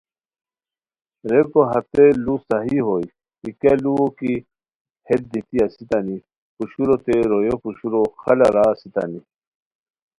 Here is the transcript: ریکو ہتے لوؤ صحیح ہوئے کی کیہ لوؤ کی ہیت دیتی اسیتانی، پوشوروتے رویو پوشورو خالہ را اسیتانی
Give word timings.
ریکو 1.29 1.61
ہتے 1.71 2.05
لوؤ 2.23 2.37
صحیح 2.47 2.81
ہوئے 2.87 3.05
کی 3.39 3.49
کیہ 3.59 3.75
لوؤ 3.83 4.07
کی 4.17 4.33
ہیت 5.07 5.21
دیتی 5.31 5.57
اسیتانی، 5.65 6.17
پوشوروتے 6.55 7.15
رویو 7.31 7.55
پوشورو 7.63 8.01
خالہ 8.19 8.47
را 8.55 8.65
اسیتانی 8.73 9.19